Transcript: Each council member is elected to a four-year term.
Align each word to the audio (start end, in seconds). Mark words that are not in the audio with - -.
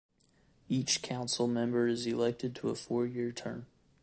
Each 0.67 0.99
council 1.03 1.45
member 1.47 1.87
is 1.87 2.07
elected 2.07 2.55
to 2.55 2.69
a 2.69 2.75
four-year 2.75 3.31
term. 3.31 3.67